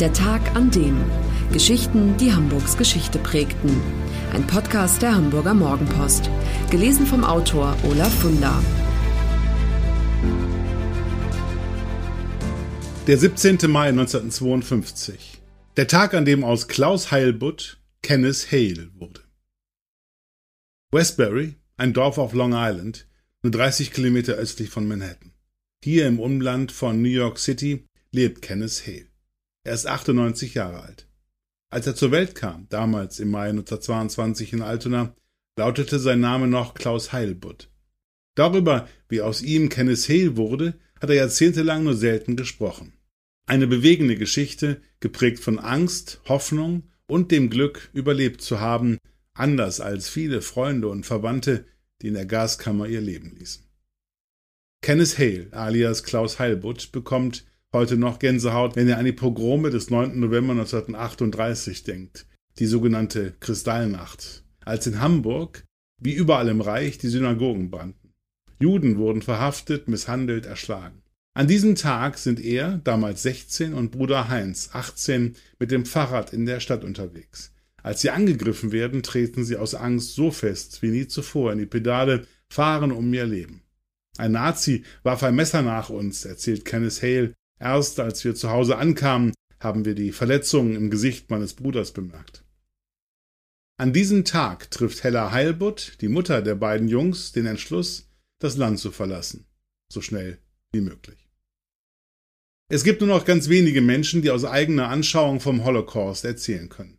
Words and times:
Der 0.00 0.14
Tag 0.14 0.56
an 0.56 0.70
dem. 0.70 0.96
Geschichten, 1.52 2.16
die 2.16 2.32
Hamburgs 2.32 2.78
Geschichte 2.78 3.18
prägten. 3.18 3.70
Ein 4.32 4.46
Podcast 4.46 5.02
der 5.02 5.14
Hamburger 5.14 5.52
Morgenpost. 5.52 6.30
Gelesen 6.70 7.04
vom 7.04 7.22
Autor 7.22 7.76
Olaf 7.84 8.10
Funder. 8.20 8.64
Der 13.06 13.18
17. 13.18 13.70
Mai 13.70 13.90
1952. 13.90 15.42
Der 15.76 15.86
Tag, 15.86 16.14
an 16.14 16.24
dem 16.24 16.44
aus 16.44 16.66
Klaus 16.66 17.10
Heilbutt 17.10 17.78
Kenneth 18.00 18.50
Hale 18.50 18.88
wurde. 18.94 19.20
Westbury, 20.92 21.56
ein 21.76 21.92
Dorf 21.92 22.16
auf 22.16 22.32
Long 22.32 22.54
Island, 22.54 23.06
nur 23.42 23.50
30 23.50 23.92
Kilometer 23.92 24.32
östlich 24.32 24.70
von 24.70 24.88
Manhattan. 24.88 25.32
Hier 25.84 26.06
im 26.06 26.18
Umland 26.18 26.72
von 26.72 27.02
New 27.02 27.10
York 27.10 27.38
City 27.38 27.84
lebt 28.12 28.40
Kenneth 28.40 28.86
Hale. 28.86 29.09
Er 29.62 29.74
ist 29.74 29.86
98 29.86 30.54
Jahre 30.54 30.82
alt. 30.82 31.06
Als 31.70 31.86
er 31.86 31.94
zur 31.94 32.10
Welt 32.10 32.34
kam, 32.34 32.66
damals 32.68 33.20
im 33.20 33.30
Mai 33.30 33.50
1922 33.50 34.54
in 34.54 34.62
Altona, 34.62 35.14
lautete 35.56 35.98
sein 35.98 36.20
Name 36.20 36.48
noch 36.48 36.74
Klaus 36.74 37.12
Heilbutt. 37.12 37.70
Darüber, 38.34 38.88
wie 39.08 39.20
aus 39.20 39.42
ihm 39.42 39.68
Kenneth 39.68 40.08
Hale 40.08 40.36
wurde, 40.36 40.78
hat 41.00 41.10
er 41.10 41.16
jahrzehntelang 41.16 41.84
nur 41.84 41.94
selten 41.94 42.36
gesprochen. 42.36 42.94
Eine 43.46 43.66
bewegende 43.66 44.16
Geschichte, 44.16 44.80
geprägt 45.00 45.40
von 45.40 45.58
Angst, 45.58 46.20
Hoffnung 46.26 46.84
und 47.06 47.30
dem 47.30 47.50
Glück, 47.50 47.90
überlebt 47.92 48.40
zu 48.40 48.60
haben, 48.60 48.98
anders 49.34 49.80
als 49.80 50.08
viele 50.08 50.42
Freunde 50.42 50.88
und 50.88 51.04
Verwandte, 51.04 51.66
die 52.00 52.08
in 52.08 52.14
der 52.14 52.26
Gaskammer 52.26 52.86
ihr 52.86 53.00
Leben 53.00 53.36
ließen. 53.36 53.64
Kenneth 54.82 55.18
Hale, 55.18 55.48
alias 55.52 56.04
Klaus 56.04 56.38
Heilbutt, 56.38 56.92
bekommt 56.92 57.44
heute 57.72 57.96
noch 57.96 58.18
Gänsehaut, 58.18 58.76
wenn 58.76 58.88
er 58.88 58.98
an 58.98 59.04
die 59.04 59.12
Pogrome 59.12 59.70
des 59.70 59.90
9. 59.90 60.18
November 60.18 60.52
1938 60.52 61.84
denkt, 61.84 62.26
die 62.58 62.66
sogenannte 62.66 63.34
Kristallnacht, 63.38 64.44
als 64.64 64.86
in 64.86 65.00
Hamburg, 65.00 65.64
wie 65.98 66.14
überall 66.14 66.48
im 66.48 66.60
Reich, 66.60 66.98
die 66.98 67.08
Synagogen 67.08 67.70
brannten. 67.70 68.12
Juden 68.58 68.98
wurden 68.98 69.22
verhaftet, 69.22 69.88
misshandelt, 69.88 70.46
erschlagen. 70.46 71.02
An 71.32 71.46
diesem 71.46 71.76
Tag 71.76 72.18
sind 72.18 72.40
er, 72.40 72.78
damals 72.78 73.22
16, 73.22 73.72
und 73.72 73.92
Bruder 73.92 74.28
Heinz, 74.28 74.70
18, 74.72 75.36
mit 75.58 75.70
dem 75.70 75.86
Fahrrad 75.86 76.32
in 76.32 76.44
der 76.44 76.60
Stadt 76.60 76.82
unterwegs. 76.82 77.52
Als 77.82 78.00
sie 78.00 78.10
angegriffen 78.10 78.72
werden, 78.72 79.02
treten 79.02 79.44
sie 79.44 79.56
aus 79.56 79.74
Angst 79.74 80.14
so 80.14 80.30
fest 80.30 80.82
wie 80.82 80.90
nie 80.90 81.06
zuvor 81.06 81.52
in 81.52 81.58
die 81.58 81.66
Pedale, 81.66 82.26
fahren 82.48 82.92
um 82.92 83.14
ihr 83.14 83.26
Leben. 83.26 83.62
Ein 84.18 84.32
Nazi 84.32 84.84
warf 85.02 85.22
ein 85.22 85.36
Messer 85.36 85.62
nach 85.62 85.88
uns, 85.88 86.24
erzählt 86.24 86.64
Kenneth 86.64 87.00
Hale, 87.00 87.32
Erst 87.60 88.00
als 88.00 88.24
wir 88.24 88.34
zu 88.34 88.50
Hause 88.50 88.78
ankamen, 88.78 89.34
haben 89.60 89.84
wir 89.84 89.94
die 89.94 90.12
Verletzungen 90.12 90.74
im 90.74 90.90
Gesicht 90.90 91.30
meines 91.30 91.54
Bruders 91.54 91.92
bemerkt. 91.92 92.42
An 93.76 93.92
diesem 93.92 94.24
Tag 94.24 94.70
trifft 94.70 95.04
Hella 95.04 95.30
Heilbutt, 95.30 95.98
die 96.00 96.08
Mutter 96.08 96.42
der 96.42 96.54
beiden 96.54 96.88
Jungs, 96.88 97.32
den 97.32 97.46
Entschluss, 97.46 98.10
das 98.38 98.56
Land 98.56 98.78
zu 98.78 98.90
verlassen, 98.90 99.46
so 99.92 100.00
schnell 100.00 100.38
wie 100.72 100.80
möglich. 100.80 101.28
Es 102.68 102.84
gibt 102.84 103.00
nur 103.00 103.08
noch 103.08 103.24
ganz 103.24 103.48
wenige 103.48 103.82
Menschen, 103.82 104.22
die 104.22 104.30
aus 104.30 104.44
eigener 104.44 104.88
Anschauung 104.88 105.40
vom 105.40 105.64
Holocaust 105.64 106.24
erzählen 106.24 106.68
können. 106.68 106.98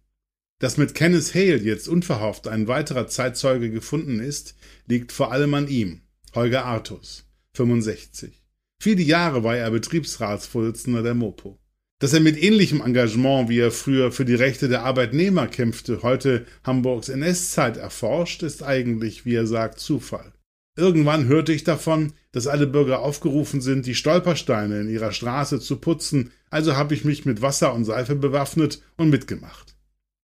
Dass 0.60 0.78
mit 0.78 0.94
Kenneth 0.94 1.34
Hale 1.34 1.58
jetzt 1.58 1.88
unverhofft 1.88 2.48
ein 2.48 2.68
weiterer 2.68 3.08
Zeitzeuge 3.08 3.72
gefunden 3.72 4.20
ist, 4.20 4.56
liegt 4.86 5.12
vor 5.12 5.32
allem 5.32 5.54
an 5.56 5.68
ihm, 5.68 6.02
Holger 6.36 6.66
Artus, 6.66 7.26
65. 7.54 8.41
Viele 8.82 9.04
Jahre 9.04 9.44
war 9.44 9.56
er 9.56 9.70
Betriebsratsvorsitzender 9.70 11.04
der 11.04 11.14
Mopo. 11.14 11.60
Dass 12.00 12.14
er 12.14 12.20
mit 12.20 12.42
ähnlichem 12.42 12.82
Engagement, 12.82 13.48
wie 13.48 13.60
er 13.60 13.70
früher 13.70 14.12
für 14.12 14.26
die 14.26 14.34
Rechte 14.34 14.70
der 14.70 14.82
Arbeitnehmer 14.82 15.46
kämpfte, 15.46 16.02
heute 16.02 16.48
Hamburgs 16.64 17.08
NS-Zeit 17.08 17.78
erforscht, 17.78 18.42
ist 18.42 18.64
eigentlich, 18.64 19.24
wie 19.24 19.36
er 19.36 19.46
sagt, 19.46 19.78
Zufall. 19.78 20.34
Irgendwann 20.76 21.28
hörte 21.28 21.54
ich 21.54 21.64
davon, 21.64 22.14
dass 22.32 22.48
alle 22.48 22.66
Bürger 22.66 23.02
aufgerufen 23.02 23.62
sind, 23.62 23.86
die 23.86 23.94
Stolpersteine 23.94 24.82
in 24.82 24.90
ihrer 24.90 25.12
Straße 25.12 25.60
zu 25.60 25.76
putzen, 25.76 26.32
also 26.50 26.76
habe 26.76 26.96
ich 26.96 27.06
mich 27.06 27.24
mit 27.24 27.44
Wasser 27.44 27.76
und 27.76 27.86
Seife 27.86 28.16
bewaffnet 28.16 28.82
und 28.98 29.12
mitgemacht. 29.12 29.76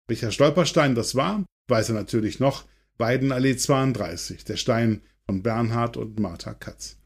Welcher 0.07 0.31
Stolperstein 0.31 0.95
das 0.95 1.17
war, 1.17 1.45
weiß 1.67 1.89
er 1.89 1.97
natürlich 1.97 2.39
noch, 2.39 2.67
Weidenallee 2.99 3.57
32, 3.57 4.45
der 4.45 4.57
Stein 4.57 5.01
von 5.27 5.43
Bernhard 5.43 5.97
und 5.97 6.21
Martha 6.21 6.55
Katz. 6.55 6.99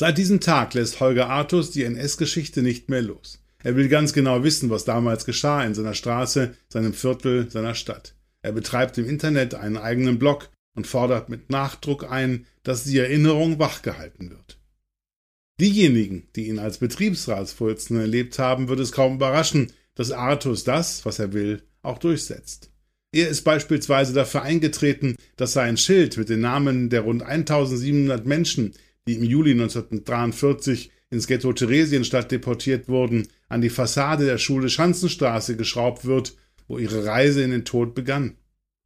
Seit 0.00 0.16
diesem 0.16 0.40
Tag 0.40 0.72
lässt 0.72 0.98
Holger 1.00 1.28
Artus 1.28 1.72
die 1.72 1.84
NS-Geschichte 1.84 2.62
nicht 2.62 2.88
mehr 2.88 3.02
los. 3.02 3.44
Er 3.62 3.76
will 3.76 3.90
ganz 3.90 4.14
genau 4.14 4.42
wissen, 4.42 4.70
was 4.70 4.86
damals 4.86 5.26
geschah 5.26 5.62
in 5.62 5.74
seiner 5.74 5.92
Straße, 5.92 6.54
seinem 6.70 6.94
Viertel, 6.94 7.50
seiner 7.50 7.74
Stadt. 7.74 8.14
Er 8.40 8.52
betreibt 8.52 8.96
im 8.96 9.06
Internet 9.06 9.54
einen 9.54 9.76
eigenen 9.76 10.18
Blog 10.18 10.48
und 10.74 10.86
fordert 10.86 11.28
mit 11.28 11.50
Nachdruck 11.50 12.10
ein, 12.10 12.46
dass 12.62 12.84
die 12.84 12.96
Erinnerung 12.96 13.58
wachgehalten 13.58 14.30
wird. 14.30 14.58
Diejenigen, 15.60 16.28
die 16.34 16.48
ihn 16.48 16.60
als 16.60 16.78
Betriebsratsvorsitzenden 16.78 18.00
erlebt 18.00 18.38
haben, 18.38 18.68
wird 18.68 18.80
es 18.80 18.92
kaum 18.92 19.16
überraschen, 19.16 19.70
dass 19.96 20.12
Artus 20.12 20.64
das, 20.64 21.04
was 21.04 21.18
er 21.18 21.34
will, 21.34 21.62
auch 21.82 21.98
durchsetzt. 21.98 22.70
Er 23.12 23.28
ist 23.28 23.42
beispielsweise 23.42 24.14
dafür 24.14 24.44
eingetreten, 24.44 25.16
dass 25.36 25.52
sein 25.52 25.76
Schild 25.76 26.16
mit 26.16 26.30
den 26.30 26.40
Namen 26.40 26.88
der 26.88 27.02
rund 27.02 27.22
1700 27.22 28.24
Menschen, 28.24 28.72
die 29.06 29.14
im 29.14 29.24
Juli 29.24 29.52
1943 29.52 30.90
ins 31.10 31.26
Ghetto 31.26 31.52
Theresienstadt 31.52 32.30
deportiert 32.30 32.88
wurden, 32.88 33.28
an 33.48 33.60
die 33.60 33.70
Fassade 33.70 34.26
der 34.26 34.38
Schule 34.38 34.68
Schanzenstraße 34.68 35.56
geschraubt 35.56 36.04
wird, 36.04 36.36
wo 36.68 36.78
ihre 36.78 37.04
Reise 37.04 37.42
in 37.42 37.50
den 37.50 37.64
Tod 37.64 37.94
begann. 37.94 38.36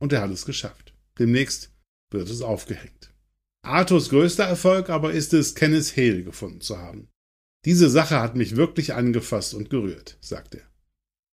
Und 0.00 0.12
er 0.12 0.22
hat 0.22 0.30
es 0.30 0.46
geschafft. 0.46 0.94
Demnächst 1.18 1.70
wird 2.10 2.28
es 2.28 2.42
aufgehängt. 2.42 3.12
Arthurs 3.62 4.08
größter 4.08 4.44
Erfolg 4.44 4.90
aber 4.90 5.12
ist 5.12 5.32
es, 5.34 5.54
Kenneth 5.54 5.96
Hale 5.96 6.22
gefunden 6.22 6.60
zu 6.60 6.78
haben. 6.78 7.08
Diese 7.64 7.88
Sache 7.88 8.20
hat 8.20 8.36
mich 8.36 8.56
wirklich 8.56 8.94
angefasst 8.94 9.54
und 9.54 9.70
gerührt, 9.70 10.18
sagt 10.20 10.54
er. 10.54 10.62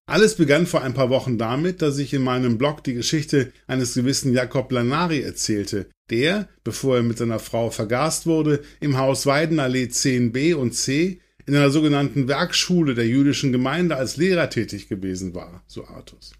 Alles 0.07 0.35
begann 0.35 0.65
vor 0.65 0.81
ein 0.81 0.93
paar 0.93 1.09
Wochen 1.09 1.37
damit, 1.37 1.81
dass 1.81 1.97
ich 1.97 2.13
in 2.13 2.23
meinem 2.23 2.57
Blog 2.57 2.83
die 2.83 2.93
Geschichte 2.93 3.51
eines 3.67 3.93
gewissen 3.93 4.33
Jakob 4.33 4.71
Lanari 4.71 5.21
erzählte, 5.21 5.89
der, 6.11 6.49
bevor 6.63 6.97
er 6.97 7.03
mit 7.03 7.17
seiner 7.17 7.39
Frau 7.39 7.71
vergast 7.71 8.25
wurde, 8.25 8.61
im 8.79 8.97
Haus 8.97 9.25
Weidenallee 9.25 9.85
10b 9.85 10.53
und 10.53 10.73
c 10.75 11.19
in 11.47 11.55
einer 11.55 11.71
sogenannten 11.71 12.27
Werkschule 12.27 12.93
der 12.93 13.07
jüdischen 13.07 13.51
Gemeinde 13.51 13.95
als 13.95 14.17
Lehrer 14.17 14.49
tätig 14.49 14.87
gewesen 14.89 15.33
war, 15.33 15.63
so 15.67 15.85
Artus. 15.85 16.33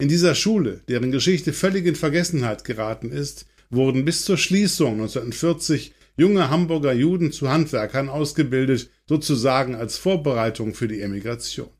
In 0.00 0.08
dieser 0.08 0.34
Schule, 0.34 0.80
deren 0.88 1.12
Geschichte 1.12 1.52
völlig 1.52 1.86
in 1.86 1.96
Vergessenheit 1.96 2.64
geraten 2.64 3.10
ist, 3.10 3.46
wurden 3.70 4.04
bis 4.04 4.24
zur 4.24 4.36
Schließung 4.36 4.94
1940 4.94 5.92
junge 6.16 6.50
Hamburger 6.50 6.92
Juden 6.92 7.32
zu 7.32 7.50
Handwerkern 7.50 8.08
ausgebildet, 8.08 8.90
sozusagen 9.06 9.74
als 9.74 9.98
Vorbereitung 9.98 10.74
für 10.74 10.88
die 10.88 11.00
Emigration. 11.00 11.70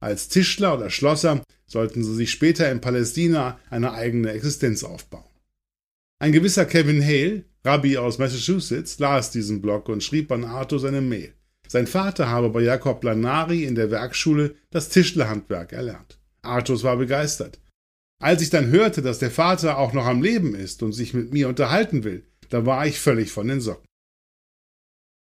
Als 0.00 0.28
Tischler 0.28 0.76
oder 0.76 0.90
Schlosser 0.90 1.42
sollten 1.66 2.02
sie 2.02 2.14
sich 2.14 2.30
später 2.30 2.70
in 2.70 2.80
Palästina 2.80 3.58
eine 3.68 3.92
eigene 3.92 4.32
Existenz 4.32 4.82
aufbauen. 4.84 5.29
Ein 6.22 6.32
gewisser 6.32 6.66
Kevin 6.66 7.02
Hale, 7.02 7.46
Rabbi 7.64 7.96
aus 7.96 8.18
Massachusetts, 8.18 8.98
las 8.98 9.30
diesen 9.30 9.62
Blog 9.62 9.88
und 9.88 10.04
schrieb 10.04 10.30
an 10.30 10.44
Arthur 10.44 10.78
seine 10.78 11.00
Mail. 11.00 11.32
Sein 11.66 11.86
Vater 11.86 12.28
habe 12.28 12.50
bei 12.50 12.60
Jakob 12.60 13.02
Lanari 13.02 13.64
in 13.64 13.74
der 13.74 13.90
Werkschule 13.90 14.54
das 14.68 14.90
Tischlerhandwerk 14.90 15.72
erlernt. 15.72 16.18
Arthur 16.42 16.82
war 16.82 16.98
begeistert. 16.98 17.58
Als 18.22 18.42
ich 18.42 18.50
dann 18.50 18.66
hörte, 18.66 19.00
dass 19.00 19.18
der 19.18 19.30
Vater 19.30 19.78
auch 19.78 19.94
noch 19.94 20.04
am 20.04 20.20
Leben 20.20 20.54
ist 20.54 20.82
und 20.82 20.92
sich 20.92 21.14
mit 21.14 21.32
mir 21.32 21.48
unterhalten 21.48 22.04
will, 22.04 22.26
da 22.50 22.66
war 22.66 22.86
ich 22.86 23.00
völlig 23.00 23.32
von 23.32 23.48
den 23.48 23.62
Socken. 23.62 23.86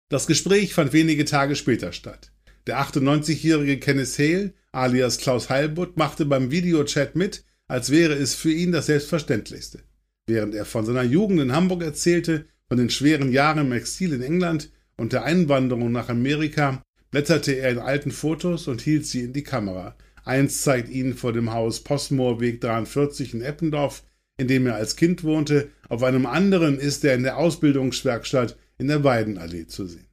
Das 0.09 0.27
Gespräch 0.27 0.73
fand 0.73 0.91
wenige 0.91 1.23
Tage 1.23 1.55
später 1.55 1.93
statt. 1.93 2.33
Der 2.67 2.81
98-jährige 2.81 3.79
Kenneth 3.79 4.19
Hale, 4.19 4.53
alias 4.73 5.17
Klaus 5.17 5.49
Heilbutt, 5.49 5.95
machte 5.95 6.25
beim 6.25 6.51
Videochat 6.51 7.15
mit, 7.15 7.45
als 7.67 7.89
wäre 7.89 8.15
es 8.15 8.35
für 8.35 8.51
ihn 8.51 8.73
das 8.73 8.87
Selbstverständlichste. 8.87 9.81
Während 10.25 10.55
er 10.55 10.65
von 10.65 10.85
seiner 10.85 11.03
Jugend 11.03 11.41
in 11.41 11.53
Hamburg 11.53 11.83
erzählte, 11.83 12.45
von 12.67 12.77
den 12.77 12.89
schweren 12.89 13.31
Jahren 13.31 13.67
im 13.67 13.71
Exil 13.73 14.13
in 14.13 14.21
England 14.21 14.71
und 14.95 15.13
der 15.13 15.23
Einwanderung 15.23 15.91
nach 15.91 16.09
Amerika, 16.09 16.81
blätterte 17.11 17.53
er 17.53 17.71
in 17.71 17.79
alten 17.79 18.11
Fotos 18.11 18.67
und 18.67 18.81
hielt 18.81 19.05
sie 19.05 19.21
in 19.21 19.33
die 19.33 19.43
Kamera. 19.43 19.95
Eins 20.23 20.61
zeigt 20.61 20.89
ihn 20.89 21.13
vor 21.13 21.33
dem 21.33 21.51
Haus 21.51 21.81
Postmoorweg 21.81 22.61
43 22.61 23.33
in 23.33 23.41
Eppendorf, 23.41 24.03
in 24.37 24.47
dem 24.47 24.65
er 24.65 24.75
als 24.75 24.95
Kind 24.95 25.23
wohnte, 25.23 25.69
auf 25.89 26.03
einem 26.03 26.25
anderen 26.25 26.79
ist 26.79 27.03
er 27.03 27.15
in 27.15 27.23
der 27.23 27.37
Ausbildungswerkstatt 27.37 28.57
in 28.77 28.87
der 28.87 29.03
Weidenallee 29.03 29.67
zu 29.67 29.85
sehen. 29.85 30.07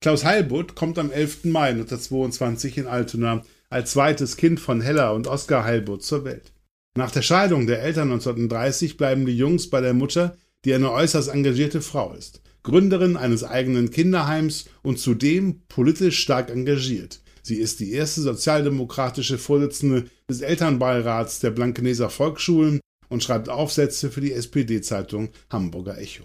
Klaus 0.00 0.24
Heilbutt 0.24 0.74
kommt 0.74 0.98
am 0.98 1.10
11. 1.10 1.44
Mai 1.44 1.70
1922 1.70 2.78
in 2.78 2.86
Altona 2.86 3.42
als 3.70 3.92
zweites 3.92 4.36
Kind 4.36 4.60
von 4.60 4.82
Hella 4.82 5.12
und 5.12 5.26
Oskar 5.26 5.64
Heilbutt 5.64 6.02
zur 6.02 6.24
Welt. 6.24 6.52
Nach 6.96 7.10
der 7.10 7.22
Scheidung 7.22 7.66
der 7.66 7.82
Eltern 7.82 8.12
1930 8.12 8.96
bleiben 8.96 9.26
die 9.26 9.36
Jungs 9.36 9.68
bei 9.68 9.80
der 9.80 9.94
Mutter, 9.94 10.36
die 10.64 10.72
eine 10.72 10.92
äußerst 10.92 11.28
engagierte 11.28 11.82
Frau 11.82 12.14
ist, 12.14 12.40
Gründerin 12.62 13.16
eines 13.16 13.42
eigenen 13.42 13.90
Kinderheims 13.90 14.66
und 14.82 15.00
zudem 15.00 15.62
politisch 15.66 16.20
stark 16.20 16.50
engagiert. 16.50 17.20
Sie 17.42 17.56
ist 17.56 17.80
die 17.80 17.92
erste 17.92 18.22
sozialdemokratische 18.22 19.38
Vorsitzende 19.38 20.04
des 20.30 20.40
Elternbeirats 20.40 21.40
der 21.40 21.50
Blankeneser 21.50 22.10
Volksschulen 22.10 22.80
und 23.08 23.22
schreibt 23.22 23.48
Aufsätze 23.48 24.10
für 24.10 24.20
die 24.20 24.32
SPD-Zeitung 24.32 25.30
Hamburger 25.50 25.98
Echo. 25.98 26.24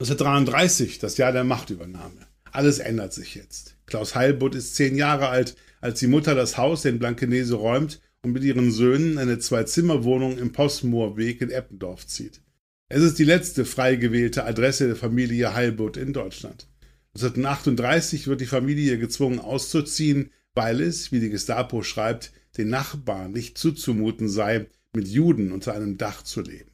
1933, 0.00 0.98
das 0.98 1.16
Jahr 1.16 1.32
der 1.32 1.44
Machtübernahme. 1.44 2.26
Alles 2.50 2.80
ändert 2.80 3.14
sich 3.14 3.34
jetzt. 3.34 3.76
Klaus 3.86 4.14
Heilbutt 4.14 4.54
ist 4.54 4.74
zehn 4.74 4.96
Jahre 4.96 5.28
alt, 5.28 5.56
als 5.80 6.00
die 6.00 6.06
Mutter 6.06 6.34
das 6.34 6.56
Haus 6.56 6.84
in 6.84 6.98
Blankenese 6.98 7.54
räumt 7.54 8.00
und 8.22 8.32
mit 8.32 8.44
ihren 8.44 8.70
Söhnen 8.70 9.18
eine 9.18 9.38
Zwei-Zimmer-Wohnung 9.38 10.38
im 10.38 10.52
Postmoorweg 10.52 11.40
in 11.40 11.50
Eppendorf 11.50 12.06
zieht. 12.06 12.42
Es 12.88 13.02
ist 13.02 13.18
die 13.18 13.24
letzte 13.24 13.64
frei 13.64 13.96
gewählte 13.96 14.44
Adresse 14.44 14.86
der 14.86 14.96
Familie 14.96 15.54
Heilbutt 15.54 15.96
in 15.96 16.12
Deutschland. 16.12 16.68
1938 17.14 18.26
wird 18.28 18.40
die 18.40 18.46
Familie 18.46 18.98
gezwungen 18.98 19.40
auszuziehen, 19.40 20.30
weil 20.54 20.80
es, 20.80 21.12
wie 21.12 21.20
die 21.20 21.30
Gestapo 21.30 21.82
schreibt, 21.82 22.32
den 22.56 22.68
Nachbarn 22.68 23.32
nicht 23.32 23.58
zuzumuten 23.58 24.28
sei, 24.28 24.66
mit 24.94 25.06
Juden 25.06 25.52
unter 25.52 25.74
einem 25.74 25.98
Dach 25.98 26.22
zu 26.22 26.40
leben. 26.40 26.70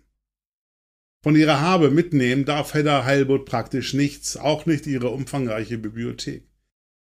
Von 1.23 1.37
ihrer 1.37 1.61
Habe 1.61 1.91
mitnehmen 1.91 2.44
darf 2.44 2.75
Hedda 2.75 3.05
Heilbutt 3.05 3.46
praktisch 3.46 3.94
nichts, 3.94 4.37
auch 4.37 4.67
nicht 4.67 4.87
ihre 4.87 5.08
umfangreiche 5.08 5.79
Bibliothek. 5.79 6.46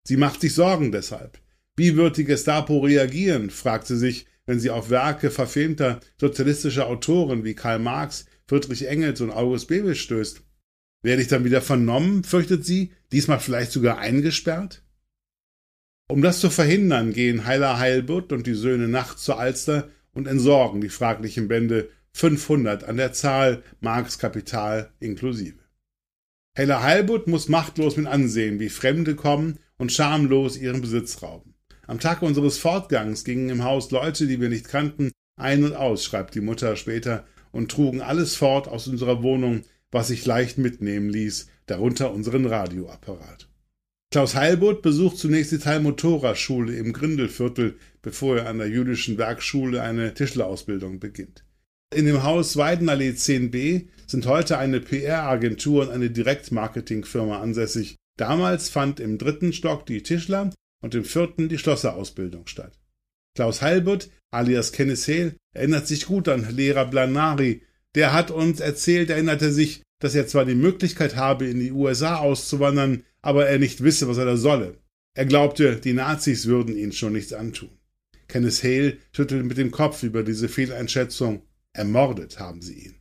Sie 0.04 0.18
macht 0.18 0.42
sich 0.42 0.54
Sorgen 0.54 0.92
deshalb. 0.92 1.40
Wie 1.80 1.96
wird 1.96 2.18
die 2.18 2.26
Gestapo 2.26 2.80
reagieren, 2.80 3.50
fragt 3.50 3.88
sie 3.88 3.96
sich, 3.96 4.26
wenn 4.46 4.60
sie 4.60 4.70
auf 4.70 4.90
Werke 4.90 5.32
verfemter 5.32 6.02
sozialistischer 6.20 6.88
Autoren 6.88 7.46
wie 7.46 7.54
Karl 7.54 7.80
Marx, 7.80 8.26
Friedrich 8.48 8.86
Engels 8.86 9.22
und 9.22 9.32
August 9.32 9.70
Bebel 9.70 9.96
stößt. 9.96 10.42
Werde 11.04 11.22
ich 11.22 11.30
dann 11.30 11.46
wieder 11.46 11.62
vernommen, 11.62 12.26
fürchtet 12.26 12.66
sie, 12.66 12.92
diesmal 13.14 13.40
vielleicht 13.40 13.72
sogar 13.72 13.98
eingesperrt? 13.98 14.84
Um 16.10 16.22
das 16.22 16.42
zu 16.42 16.50
verhindern, 16.50 17.14
gehen 17.14 17.46
Heiler 17.46 17.80
Heilbutt 17.80 18.34
und 18.34 18.46
die 18.46 18.56
Söhne 18.56 18.90
nachts 18.90 19.24
zur 19.24 19.40
Alster 19.40 19.90
und 20.12 20.28
entsorgen 20.28 20.82
die 20.82 20.90
fraglichen 20.90 21.48
Bände 21.48 21.92
500 22.12 22.84
an 22.84 22.98
der 22.98 23.14
Zahl, 23.14 23.64
Markskapital 23.80 24.92
inklusive. 25.00 25.60
Hella 26.58 26.84
Heilbutt 26.84 27.28
muss 27.28 27.48
machtlos 27.48 27.96
mit 27.96 28.08
ansehen, 28.08 28.60
wie 28.60 28.68
Fremde 28.68 29.16
kommen 29.16 29.60
und 29.78 29.94
schamlos 29.94 30.58
ihren 30.58 30.82
Besitz 30.82 31.22
rauben. 31.24 31.56
Am 31.90 32.00
Tag 32.00 32.22
unseres 32.22 32.60
Fortgangs 32.60 33.24
gingen 33.24 33.50
im 33.50 33.64
Haus 33.64 33.90
Leute, 33.90 34.28
die 34.28 34.40
wir 34.40 34.50
nicht 34.50 34.68
kannten, 34.68 35.12
ein 35.42 35.64
und 35.64 35.74
aus, 35.74 36.04
schreibt 36.04 36.36
die 36.36 36.40
Mutter 36.40 36.76
später, 36.76 37.26
und 37.52 37.72
trugen 37.72 38.02
alles 38.02 38.36
fort 38.36 38.68
aus 38.68 38.88
unserer 38.88 39.24
Wohnung, 39.24 39.64
was 39.90 40.10
sich 40.10 40.24
leicht 40.24 40.60
mitnehmen 40.60 41.10
ließ, 41.10 41.48
darunter 41.66 42.14
unseren 42.14 42.46
Radioapparat. 42.46 43.50
Klaus 44.12 44.36
Heilbutt 44.36 44.84
besucht 44.84 45.18
zunächst 45.18 45.52
die 45.52 45.58
Teilmotorerschule 45.58 46.76
im 46.76 46.94
Grindelviertel, 46.94 47.80
bevor 48.04 48.38
er 48.38 48.50
an 48.50 48.60
der 48.60 48.70
jüdischen 48.70 49.18
Werkschule 49.18 49.82
eine 49.82 50.14
Tischlerausbildung 50.14 51.00
beginnt. 51.00 51.44
In 51.92 52.06
dem 52.06 52.22
Haus 52.22 52.56
Weidenallee 52.56 53.14
10b 53.14 53.88
sind 54.06 54.28
heute 54.28 54.60
eine 54.60 54.80
PR-Agentur 54.80 55.88
und 55.88 55.90
eine 55.90 56.12
Direktmarketingfirma 56.12 57.40
ansässig. 57.40 57.96
Damals 58.16 58.70
fand 58.70 59.00
im 59.00 59.18
dritten 59.18 59.54
Stock 59.54 59.88
die 59.88 60.04
Tischler 60.04 60.52
und 60.82 60.96
im 60.96 61.04
vierten 61.04 61.50
die 61.50 61.58
Schlosserausbildung 61.58 62.48
statt. 62.48 62.80
Klaus 63.36 63.62
Heilbutt, 63.62 64.10
alias 64.32 64.72
Kenneth 64.72 65.08
Hale, 65.08 65.36
erinnert 65.54 65.88
sich 65.88 66.06
gut 66.06 66.28
an 66.28 66.50
Lehrer 66.56 66.86
Blanari. 66.86 67.64
Der 67.96 68.14
hat 68.14 68.32
uns 68.32 68.60
erzählt, 68.60 69.10
erinnerte 69.10 69.52
sich, 69.52 69.82
dass 70.00 70.16
er 70.16 70.28
zwar 70.28 70.46
die 70.46 70.56
Möglichkeit 70.56 71.16
habe, 71.16 71.48
in 71.48 71.60
die 71.60 71.72
USA 71.72 72.18
auszuwandern, 72.18 73.04
aber 73.22 73.48
er 73.48 73.60
nicht 73.60 73.84
wisse, 73.84 74.08
was 74.08 74.18
er 74.18 74.26
da 74.26 74.38
solle. 74.38 74.78
Er 75.16 75.26
glaubte, 75.26 75.78
die 75.78 75.94
Nazis 75.94 76.46
würden 76.46 76.78
ihn 76.78 76.92
schon 76.92 77.14
nichts 77.14 77.34
antun. 77.34 77.78
Kenneth 78.28 78.64
Hale 78.64 78.98
schüttelte 79.12 79.44
mit 79.44 79.58
dem 79.58 79.72
Kopf 79.72 80.04
über 80.04 80.24
diese 80.24 80.50
Fehleinschätzung 80.50 81.42
Ermordet 81.74 82.40
haben 82.40 82.62
sie 82.62 82.74
ihn. 82.74 82.96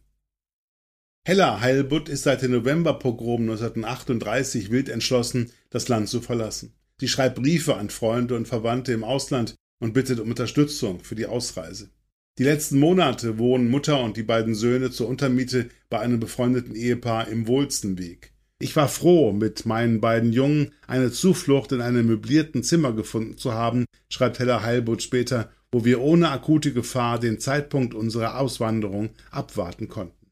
Hella 1.24 1.60
Heilbutt 1.60 2.08
ist 2.08 2.22
seit 2.22 2.42
dem 2.42 2.52
Novemberpogrom 2.52 3.42
1938 3.42 4.70
wild 4.70 4.88
entschlossen, 4.88 5.52
das 5.70 5.88
Land 5.88 6.08
zu 6.08 6.20
verlassen. 6.20 6.74
Sie 7.00 7.08
schreibt 7.08 7.36
Briefe 7.36 7.76
an 7.76 7.90
Freunde 7.90 8.36
und 8.36 8.48
Verwandte 8.48 8.92
im 8.92 9.04
Ausland 9.04 9.54
und 9.80 9.94
bittet 9.94 10.20
um 10.20 10.30
Unterstützung 10.30 11.00
für 11.00 11.14
die 11.14 11.26
Ausreise. 11.26 11.90
Die 12.38 12.44
letzten 12.44 12.78
Monate 12.78 13.38
wohnen 13.38 13.70
Mutter 13.70 14.00
und 14.00 14.16
die 14.16 14.22
beiden 14.22 14.54
Söhne 14.54 14.90
zur 14.90 15.08
Untermiete 15.08 15.68
bei 15.90 16.00
einem 16.00 16.20
befreundeten 16.20 16.74
Ehepaar 16.74 17.28
im 17.28 17.46
Wohlstenweg. 17.46 18.32
Ich 18.60 18.74
war 18.74 18.88
froh, 18.88 19.32
mit 19.32 19.66
meinen 19.66 20.00
beiden 20.00 20.32
Jungen 20.32 20.72
eine 20.86 21.12
Zuflucht 21.12 21.72
in 21.72 21.80
einem 21.80 22.06
möblierten 22.06 22.62
Zimmer 22.62 22.92
gefunden 22.92 23.38
zu 23.38 23.52
haben, 23.52 23.84
schreibt 24.08 24.38
Hella 24.38 24.62
Heilbutt 24.62 25.02
später 25.02 25.50
wo 25.70 25.84
wir 25.84 26.00
ohne 26.00 26.30
akute 26.30 26.72
Gefahr 26.72 27.18
den 27.18 27.40
Zeitpunkt 27.40 27.94
unserer 27.94 28.38
Auswanderung 28.38 29.10
abwarten 29.30 29.88
konnten. 29.88 30.30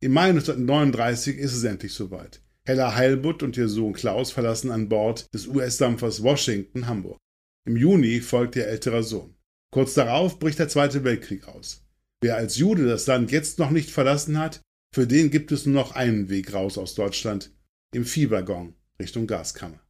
Im 0.00 0.12
Mai 0.12 0.30
1939 0.30 1.38
ist 1.38 1.54
es 1.54 1.64
endlich 1.64 1.94
soweit. 1.94 2.41
Hella 2.64 2.94
Heilbutt 2.94 3.42
und 3.42 3.56
ihr 3.56 3.68
Sohn 3.68 3.92
Klaus 3.92 4.30
verlassen 4.30 4.70
an 4.70 4.88
Bord 4.88 5.26
des 5.34 5.48
US-Dampfers 5.48 6.22
Washington 6.22 6.86
Hamburg. 6.86 7.18
Im 7.66 7.76
Juni 7.76 8.20
folgt 8.20 8.54
ihr 8.54 8.66
älterer 8.66 9.02
Sohn. 9.02 9.34
Kurz 9.72 9.94
darauf 9.94 10.38
bricht 10.38 10.60
der 10.60 10.68
Zweite 10.68 11.02
Weltkrieg 11.02 11.48
aus. 11.48 11.84
Wer 12.22 12.36
als 12.36 12.56
Jude 12.56 12.86
das 12.86 13.06
Land 13.06 13.32
jetzt 13.32 13.58
noch 13.58 13.70
nicht 13.70 13.90
verlassen 13.90 14.38
hat, 14.38 14.60
für 14.94 15.06
den 15.06 15.30
gibt 15.30 15.50
es 15.50 15.66
nur 15.66 15.74
noch 15.74 15.92
einen 15.92 16.28
Weg 16.28 16.52
raus 16.52 16.78
aus 16.78 16.94
Deutschland, 16.94 17.52
im 17.92 18.04
Viehwaggon 18.04 18.74
Richtung 19.00 19.26
Gaskammer. 19.26 19.80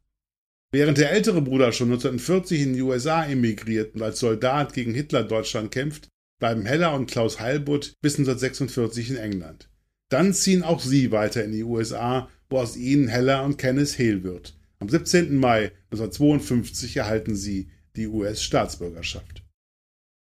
Während 0.73 0.97
der 0.97 1.11
ältere 1.13 1.43
Bruder 1.43 1.73
schon 1.73 1.89
1940 1.89 2.63
in 2.63 2.73
die 2.75 2.81
USA 2.81 3.27
emigriert 3.27 3.95
und 3.95 4.03
als 4.03 4.21
Soldat 4.21 4.73
gegen 4.73 4.95
Hitler-Deutschland 4.95 5.71
kämpft, 5.71 6.09
bleiben 6.41 6.65
Hella 6.65 6.95
und 6.95 7.11
Klaus 7.11 7.41
Heilbutt 7.41 7.93
bis 8.01 8.15
1946 8.19 9.11
in 9.11 9.17
England. 9.17 9.69
Dann 10.11 10.33
ziehen 10.33 10.63
auch 10.63 10.81
sie 10.81 11.13
weiter 11.13 11.45
in 11.45 11.53
die 11.53 11.65
USA, 11.65 12.31
wo 12.53 12.59
aus 12.59 12.77
ihnen 12.77 13.09
Hella 13.09 13.41
und 13.41 13.59
Kenneth 13.59 13.99
Hale 13.99 14.23
wird. 14.23 14.55
Am 14.79 14.89
17. 14.89 15.37
Mai 15.37 15.73
1952 15.91 16.97
erhalten 16.97 17.35
sie 17.35 17.71
die 17.97 18.07
US-Staatsbürgerschaft. 18.07 19.43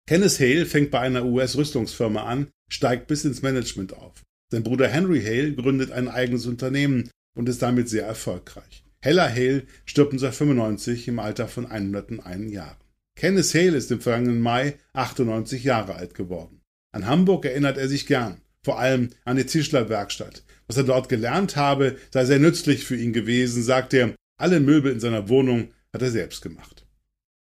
Kenneth 0.07 0.39
Hale 0.39 0.67
fängt 0.67 0.91
bei 0.91 1.01
einer 1.01 1.25
US-Rüstungsfirma 1.25 2.23
an, 2.23 2.49
steigt 2.69 3.09
bis 3.09 3.25
ins 3.25 3.43
Management 3.43 3.95
auf. 3.95 4.23
Sein 4.51 4.63
Bruder 4.63 4.89
Henry 4.89 5.23
Hale 5.23 5.55
gründet 5.55 5.91
ein 5.91 6.09
eigenes 6.09 6.47
Unternehmen 6.47 7.11
und 7.35 7.49
ist 7.49 7.63
damit 7.63 7.89
sehr 7.89 8.07
erfolgreich. 8.07 8.85
Hella 9.01 9.29
Hale 9.29 9.65
stirbt 9.85 10.13
1995 10.13 11.09
im 11.09 11.19
Alter 11.19 11.49
von 11.49 11.67
101 11.67 12.53
Jahren. 12.53 12.77
Kenneth 13.17 13.55
Hale 13.55 13.77
ist 13.77 13.91
im 13.91 14.01
vergangenen 14.01 14.41
Mai 14.41 14.77
98 14.93 15.65
Jahre 15.65 15.95
alt 15.95 16.15
geworden. 16.15 16.61
An 16.93 17.07
Hamburg 17.07 17.45
erinnert 17.45 17.79
er 17.79 17.89
sich 17.89 18.07
gern, 18.07 18.41
vor 18.63 18.79
allem 18.79 19.11
an 19.25 19.37
die 19.37 19.47
Tischlerwerkstatt. 19.47 20.43
Was 20.69 20.77
er 20.77 20.85
dort 20.85 21.09
gelernt 21.09 21.57
habe, 21.57 21.97
sei 22.13 22.27
sehr 22.27 22.39
nützlich 22.39 22.85
für 22.85 22.97
ihn 22.97 23.13
gewesen, 23.13 23.63
sagt 23.63 23.95
er. 23.95 24.15
Alle 24.39 24.61
Möbel 24.61 24.93
in 24.93 25.01
seiner 25.01 25.29
Wohnung 25.29 25.73
hat 25.93 26.03
er 26.03 26.11
selbst 26.11 26.43
gemacht. 26.43 26.87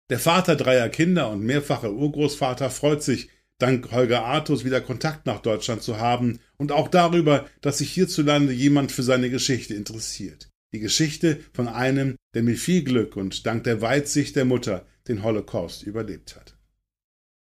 Der 0.10 0.20
Vater 0.20 0.56
dreier 0.56 0.88
Kinder 0.88 1.30
und 1.30 1.42
mehrfacher 1.42 1.92
Urgroßvater 1.92 2.70
freut 2.70 3.04
sich, 3.04 3.30
dank 3.60 3.92
Holger 3.92 4.24
Artus 4.24 4.64
wieder 4.64 4.80
Kontakt 4.80 5.26
nach 5.26 5.42
Deutschland 5.42 5.82
zu 5.82 6.00
haben 6.00 6.40
und 6.58 6.72
auch 6.72 6.88
darüber, 6.88 7.50
dass 7.62 7.80
sich 7.80 7.92
hierzulande 7.92 8.54
jemand 8.54 8.92
für 8.92 9.04
seine 9.04 9.30
Geschichte 9.30 9.74
interessiert. 9.74 10.50
Die 10.74 10.80
Geschichte 10.80 11.40
von 11.54 11.68
einem, 11.68 12.16
der 12.36 12.44
mit 12.44 12.60
viel 12.60 12.84
Glück 12.84 13.18
und 13.18 13.46
dank 13.46 13.64
der 13.64 13.82
Weitsicht 13.82 14.36
der 14.36 14.46
Mutter 14.46 14.86
den 15.08 15.24
Holocaust 15.24 15.84
überlebt 15.84 16.36
hat. 16.36 16.56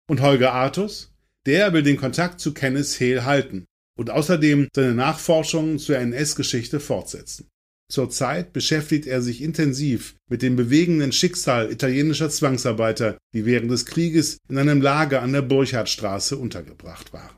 Und 0.10 0.22
Holger 0.22 0.54
Artus? 0.54 1.14
Der 1.46 1.74
will 1.74 1.84
den 1.84 1.98
Kontakt 1.98 2.40
zu 2.40 2.54
Kenneth 2.54 3.00
Hale 3.00 3.26
halten 3.26 3.67
und 3.98 4.10
außerdem 4.10 4.70
seine 4.74 4.94
Nachforschungen 4.94 5.80
zur 5.80 5.98
NS-Geschichte 5.98 6.80
fortsetzen. 6.80 7.50
Zurzeit 7.90 8.52
beschäftigt 8.52 9.08
er 9.08 9.22
sich 9.22 9.42
intensiv 9.42 10.16
mit 10.30 10.42
dem 10.42 10.58
bewegenden 10.58 11.14
Schicksal 11.14 11.72
italienischer 11.72 12.30
Zwangsarbeiter, 12.30 13.18
die 13.34 13.46
während 13.46 13.72
des 13.72 13.86
Krieges 13.86 14.40
in 14.50 14.58
einem 14.58 14.82
Lager 14.82 15.22
an 15.22 15.32
der 15.32 15.42
Burchardstraße 15.42 16.38
untergebracht 16.38 17.14
waren, 17.14 17.36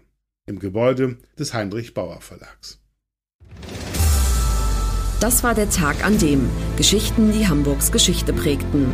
im 0.48 0.58
Gebäude 0.58 1.18
des 1.38 1.54
Heinrich 1.54 1.94
Bauer 1.94 2.22
Verlags. 2.22 2.80
Das 5.20 5.44
war 5.44 5.54
der 5.54 5.70
Tag 5.70 6.04
an 6.04 6.18
dem 6.18 6.50
Geschichten, 6.78 7.32
die 7.34 7.48
Hamburgs 7.48 7.92
Geschichte 7.92 8.34
prägten. 8.34 8.94